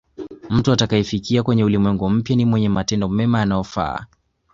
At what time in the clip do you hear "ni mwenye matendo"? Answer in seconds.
2.35-3.07